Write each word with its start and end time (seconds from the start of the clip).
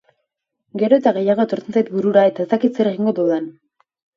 Gero 0.81 0.97
eta 1.01 1.13
gehiago 1.17 1.45
etortzen 1.49 1.77
zait 1.81 1.93
burura 1.99 2.25
eta 2.33 2.47
ez 2.47 2.51
dakit 2.55 2.81
zer 2.81 2.91
egingo 2.95 3.17
dudan. 3.21 3.51